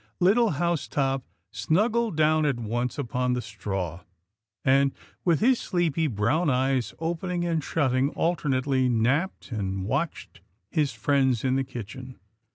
[0.19, 1.21] Little Housetop
[1.51, 3.99] snuggled down at once upon the straw,
[4.65, 4.93] and,
[5.23, 10.41] with his sleepy brown eyes open ing and shutting, alternately napped, and watched
[10.71, 12.17] his friends in the kitchen.